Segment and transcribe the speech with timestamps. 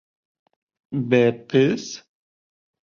[1.13, 1.89] —Бә-әпес?!